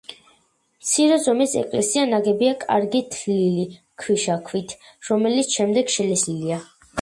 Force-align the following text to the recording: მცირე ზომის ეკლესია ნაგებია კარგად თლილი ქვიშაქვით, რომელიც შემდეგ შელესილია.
მცირე 0.85 1.17
ზომის 1.25 1.51
ეკლესია 1.59 2.05
ნაგებია 2.13 2.53
კარგად 2.63 3.11
თლილი 3.17 3.67
ქვიშაქვით, 4.05 4.75
რომელიც 5.11 5.53
შემდეგ 5.59 5.95
შელესილია. 5.99 6.61